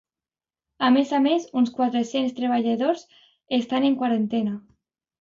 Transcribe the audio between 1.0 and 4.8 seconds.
a més, uns quatre-cents treballadors estan en quarantena.